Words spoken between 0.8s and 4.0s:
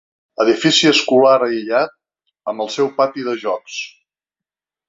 escolar aïllat, amb el seu pati de jocs.